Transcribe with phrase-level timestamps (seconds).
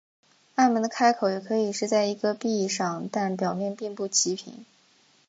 [0.55, 4.65] 暗门的开口也可以是在一个壁上但表面并不齐平。